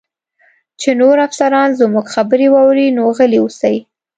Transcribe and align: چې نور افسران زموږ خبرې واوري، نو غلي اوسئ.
چې 0.81 0.89
نور 1.01 1.15
افسران 1.27 1.69
زموږ 1.81 2.05
خبرې 2.15 2.47
واوري، 2.53 2.87
نو 2.97 3.03
غلي 3.17 3.39
اوسئ. 3.41 3.75